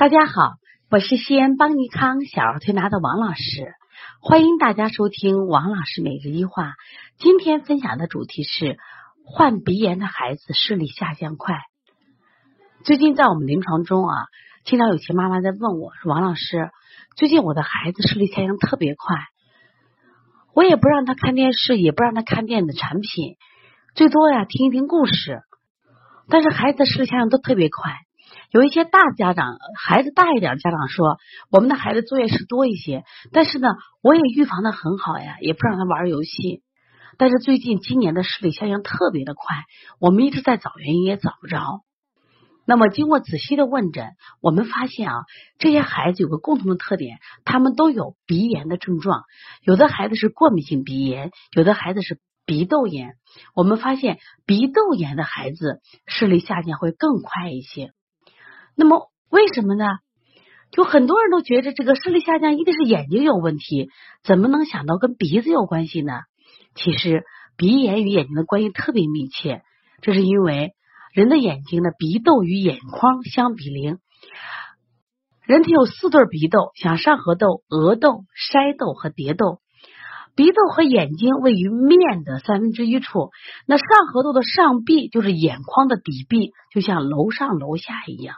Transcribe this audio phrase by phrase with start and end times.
[0.00, 0.54] 大家好，
[0.90, 3.74] 我是西安邦尼康小儿推拿的王老师，
[4.22, 6.72] 欢迎大家收听王老师每日一话。
[7.18, 8.78] 今天分享的主题是
[9.26, 11.58] 患鼻炎的孩子视力下降快。
[12.82, 14.14] 最近在我们临床中啊，
[14.64, 16.70] 经常有些妈妈在问我说：“王老师，
[17.14, 19.18] 最近我的孩子视力下降特别快，
[20.54, 23.36] 我也不让他看电视，也不让他看电子产品，
[23.94, 25.42] 最多呀听一听故事，
[26.30, 27.98] 但是孩子的视力下降都特别快。”
[28.50, 31.18] 有一些大家长，孩子大一点，家长说
[31.50, 33.68] 我们的孩子作业是多一些，但是呢，
[34.02, 36.62] 我也预防的很好呀，也不让他玩游戏。
[37.16, 39.42] 但是最近今年的视力下降特别的快，
[40.00, 41.82] 我们一直在找原因也找不着。
[42.66, 45.14] 那么经过仔细的问诊，我们发现啊，
[45.58, 49.22] 这些孩子有个共同的特点，他们都有鼻炎的症状，
[49.62, 53.14] 有的孩子是过敏性鼻炎，有的孩子是鼻窦炎。
[53.54, 57.92] 我们发现鼻窦炎的孩子视力下降会更快一些。
[58.80, 59.84] 那么为什么呢？
[60.70, 63.90] 就很多人都觉得这个视力下降一定是眼睛有问题，
[64.24, 66.14] 怎么能想到跟鼻子有关系呢？
[66.74, 67.24] 其实
[67.58, 69.60] 鼻炎与眼睛的关系特别密切，
[70.00, 70.72] 这是因为
[71.12, 73.98] 人的眼睛的鼻窦与眼眶相比邻。
[75.44, 79.58] 人体有四对鼻窦，像上颌窦、额窦、筛窦和蝶窦。
[80.34, 83.28] 鼻窦和眼睛位于面的三分之一处，
[83.66, 88.36] 那上颌窦的上壁就是眼眶的底壁，就像楼上楼下一样。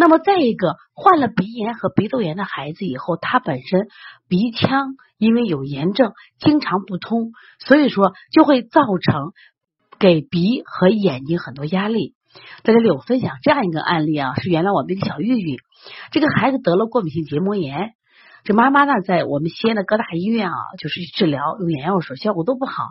[0.00, 3.88] 那么再一个，患了鼻炎和鼻窦炎的孩子以后，他本身
[4.28, 9.32] 鼻腔因为有炎症，经常不通，所以说就会造成
[9.98, 12.14] 给鼻和眼睛很多压力。
[12.62, 15.56] 在这里我分享这样一个案例啊，是原来我们一个小玉玉，
[16.12, 17.90] 这个孩子得了过敏性结膜炎，
[18.44, 22.84] 这妈妈呢在我们西安的各大医院啊，就是治疗用眼药水，效果都不好。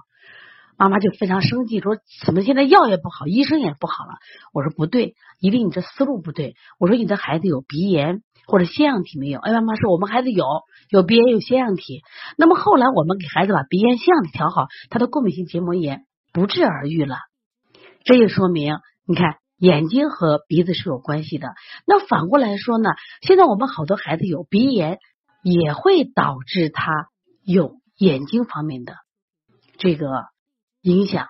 [0.77, 4.11] 妈妈就非常生气，说怎么现在药也不好，医生也不好了。
[4.53, 6.53] 我说不对，一定你这思路不对。
[6.79, 9.39] 我说你的孩子有鼻炎或者腺样体没有？
[9.39, 10.45] 哎，妈妈说我们孩子有，
[10.91, 12.03] 有鼻炎有腺样体。
[12.37, 17.17] 那么后来我们给孩子把鼻炎腺样体调好，他的过敏性结膜炎不治而愈了。
[18.03, 18.77] 这也说明，
[19.07, 21.55] 你看眼睛和鼻子是有关系的。
[21.87, 24.99] 那反过来说呢，现在我们好多孩子有鼻炎，
[25.41, 27.07] 也会导致他
[27.43, 28.93] 有眼睛方面的
[29.79, 30.07] 这个。
[30.87, 31.27] 影响，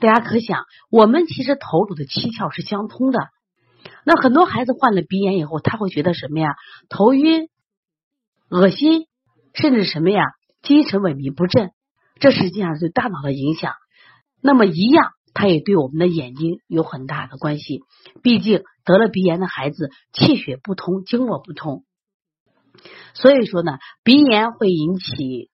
[0.00, 3.18] 大家可想，我们其实头颅的七窍是相通的。
[4.04, 6.54] 那很多孩子患了鼻炎以后，他会觉得什么呀？
[6.88, 7.48] 头晕、
[8.48, 9.06] 恶心，
[9.52, 10.24] 甚至什么呀？
[10.62, 11.72] 精神萎靡不振。
[12.18, 13.74] 这实际上是对大脑的影响。
[14.40, 17.80] 那么一样，它也对我们的眼睛有很大的关系。
[18.22, 21.84] 毕竟得了鼻炎的孩子，气血不通，经络不通，
[23.12, 25.49] 所以说呢，鼻炎会引起。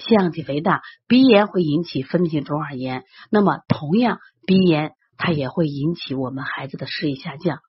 [0.00, 3.04] 腺样体肥大，鼻炎会引起分泌性中耳炎。
[3.30, 7.60] 那么，同样鼻炎它也会引起我们孩子的视力下降。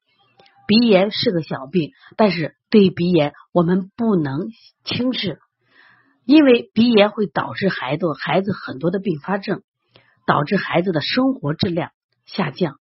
[0.68, 4.48] 鼻炎是个小病，但是对鼻炎我们不能
[4.86, 5.40] 轻视，
[6.26, 9.64] 因为鼻炎会导致孩子孩子很多的并发症，
[10.26, 11.92] 导致孩子的生活质量
[12.26, 12.78] 下降。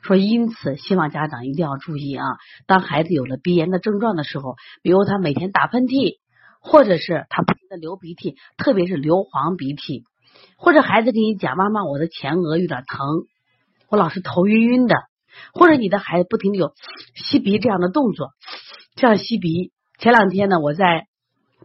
[0.00, 2.24] 说因此，希望家长一定要注意啊！
[2.66, 6.19] 当孩子有了鼻炎的症状的时候，比如他每天打喷嚏。
[6.60, 10.04] 或者是他不停的流鼻涕，特别是流黄鼻涕，
[10.56, 13.24] 或者孩子跟你讲妈妈我的前额有点疼，
[13.88, 14.94] 我老是头晕晕的，
[15.54, 16.72] 或者你的孩子不停的有
[17.14, 18.30] 吸鼻这样的动作，
[18.94, 19.72] 这样吸鼻。
[19.98, 21.06] 前两天呢，我在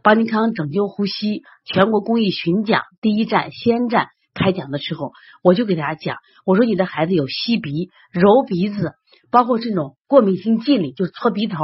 [0.02, 5.12] 邦尼康拯救呼吸全国公益巡讲第一站西安站开讲的时候，
[5.44, 8.94] 我就给大家讲，我说你的孩子有吸鼻、揉鼻子，
[9.32, 11.58] 包括这种过敏性肌理，就是搓鼻头、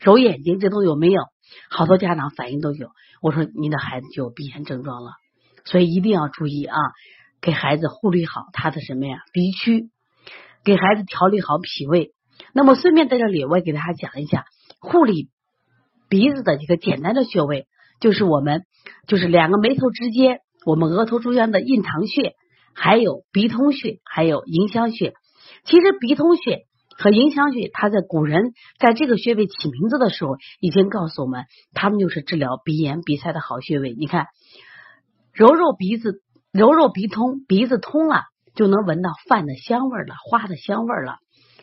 [0.00, 1.22] 揉眼睛，这都有没有？
[1.70, 2.90] 好多家长反应都有，
[3.20, 5.12] 我说你的孩子就有鼻炎症状了，
[5.64, 6.76] 所以一定要注意啊，
[7.40, 9.90] 给孩子护理好他的什么呀鼻区，
[10.64, 12.12] 给孩子调理好脾胃。
[12.54, 14.44] 那么顺便在这里我也给大家讲一下
[14.80, 15.28] 护理
[16.08, 17.66] 鼻子的一个简单的穴位，
[18.00, 18.64] 就是我们
[19.06, 22.34] 就是两个眉头之间，我们额头中央的印堂穴，
[22.74, 25.14] 还有鼻通穴，还有迎香穴。
[25.64, 26.64] 其实鼻通穴。
[26.98, 33.94] 和迎香穴，它在古人在这个穴位起名字的时候，已经告诉我们，他们就是治疗鼻炎鼻塞的好穴位。
[33.98, 34.26] 你看，
[35.32, 36.22] 揉揉鼻子，
[36.52, 38.24] 揉揉鼻通，鼻子通了，
[38.54, 41.16] 就能闻到饭的香味了，花的香味了。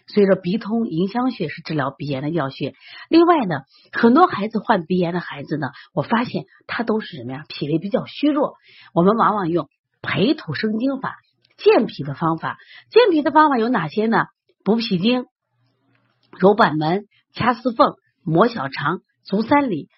[0.08, 2.74] 所以说，鼻通迎香穴是治疗鼻炎的要穴。
[3.10, 3.60] 另外呢，
[3.92, 7.44] 很多孩子患鼻炎的孩子呢，我发现他都是什么呀？
[7.48, 8.56] 脾胃比较虚弱。
[8.96, 9.70] 我们往往用
[10.02, 11.16] 培土生精法，
[11.58, 12.58] 健脾的方法。
[12.90, 14.26] 健脾的方法有哪些呢？
[14.70, 15.26] 补脾经、
[16.38, 19.90] 揉板门、掐四缝、摩小肠、足三里、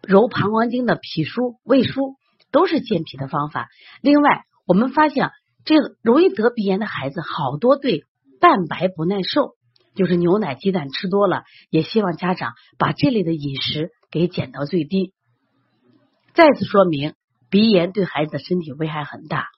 [0.00, 2.14] 揉膀胱经的脾腧、胃腧，
[2.50, 3.68] 都是健脾的方法。
[4.00, 5.32] 另外，我们发现
[5.66, 8.04] 这个容易得鼻炎的孩子，好多对
[8.40, 9.50] 蛋白不耐受，
[9.94, 15.12] 就是牛奶、鸡蛋吃多了，也希望家长把这类的饮食给减到最低。
[16.32, 17.12] 再次说明，
[17.50, 19.48] 鼻炎对孩子的身体危害很大。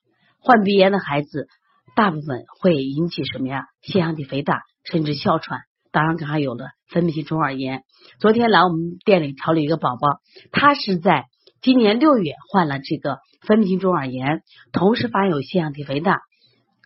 [0.41, 1.47] 患鼻炎的孩子，
[1.95, 3.65] 大部分会引起什么呀？
[3.83, 5.61] 腺样体肥大，甚至哮喘。
[5.93, 7.85] 当然，还有了分泌性中耳炎。
[8.21, 10.21] 昨天来我们店里调理一个宝宝，
[10.53, 11.25] 他是在
[11.63, 14.43] 今年六月患了这个分泌性中耳炎，
[14.73, 16.21] 同时发现有腺样体肥大。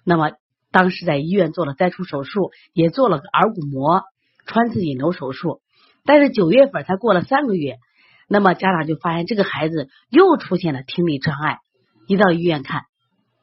[0.05, 0.33] 那么
[0.71, 4.03] 当时在医院做了摘除手术，也做了个耳骨膜
[4.47, 5.61] 穿刺引流手术。
[6.05, 7.79] 但是九月份才过了三个月，
[8.29, 11.59] 那么家长就发现这个孩子又出现了听力障碍，
[12.07, 12.83] 一到医院看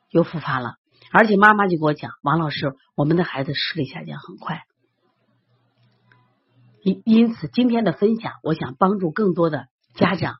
[0.09, 0.75] 又复发了，
[1.11, 4.63] 而且妈妈就给我讲，王老师，我们的孩子视力下降很快。
[6.83, 10.35] 因因此，今天的分享，我想帮助更多的家长。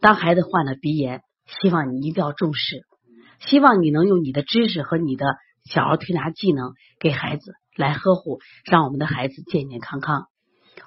[0.00, 2.82] 当孩子患了鼻炎，希望你一定要重视，
[3.40, 5.24] 希望你能用你的知识和你的
[5.64, 10.26] 小儿推拿技能，给孩子来呵护，让我们的孩子健健康康。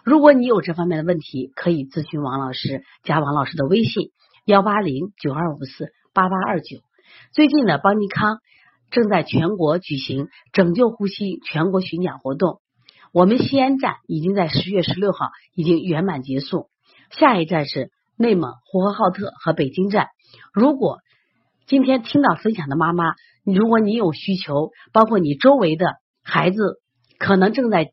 [0.04, 4.12] 如果你有这方面的问题，可以咨询王老师，加王老师的微信
[4.46, 6.78] 幺八零九二五四八八二九。
[7.34, 8.40] 最近呢，邦尼康
[8.92, 12.62] 正在全国举行拯救呼吸全国巡讲活动。
[13.14, 16.70] 我们西安站已经在十月十六号已经圆满结束，
[17.10, 20.08] 下一站是内蒙呼和浩特和北京站。
[20.54, 21.00] 如果
[21.66, 26.82] 今天听到分享的妈妈，如果你有需求，包括你周围的孩子
[27.18, 27.92] 可能正在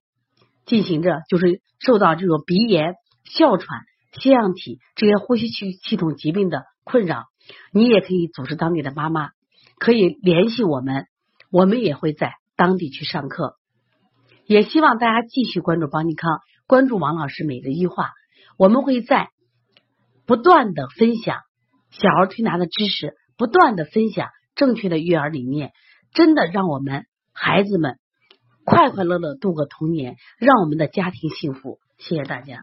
[0.67, 3.81] 进行着，就是受到这种鼻炎、哮喘、
[4.12, 7.25] 腺样体这些呼吸区系统疾病的困扰，
[7.73, 9.31] 你也可以组织当地的妈妈，
[9.78, 11.06] 可以联系我们，
[11.50, 13.56] 我们也会在当地去上课。
[14.46, 18.12] 也希望大家继续关注邦尼康，关注王老师每日一话。
[18.56, 19.28] 我们会在
[20.26, 21.38] 不断的分享
[21.90, 25.72] 小儿推拿的知识，不断的分享正确的育儿理念，
[26.12, 27.98] 真的让我们孩子们
[28.64, 31.78] 快快乐乐度过童年，让我们的家庭幸福。
[31.98, 32.62] 谢谢大家。